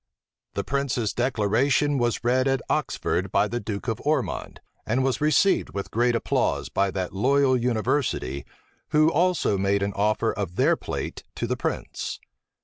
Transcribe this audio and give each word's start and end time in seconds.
The 0.55 0.63
prince's 0.63 1.13
declaration 1.13 1.99
was 1.99 2.23
read 2.23 2.47
at 2.47 2.63
Oxford 2.71 3.31
by 3.31 3.47
the 3.47 3.59
duke 3.59 3.87
of 3.87 4.01
Ormond, 4.03 4.59
and 4.83 5.03
was 5.03 5.21
received 5.21 5.75
with 5.75 5.91
great 5.91 6.15
applause 6.15 6.69
by 6.69 6.89
that 6.89 7.13
loyal 7.13 7.55
university, 7.55 8.43
who 8.87 9.11
also 9.11 9.59
made 9.59 9.83
an 9.83 9.93
offer 9.93 10.33
of 10.33 10.55
their 10.55 10.75
plate 10.75 11.23
to 11.35 11.45
the 11.45 11.55
prince. 11.55 12.19